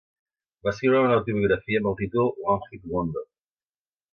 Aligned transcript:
Va 0.67 0.71
escriure 0.71 1.01
una 1.09 1.15
autobiografia 1.17 1.81
amb 1.83 1.91
el 1.91 1.99
títol 2.01 2.33
"One 2.55 2.69
Hit 2.73 2.91
Wonder". 2.95 3.25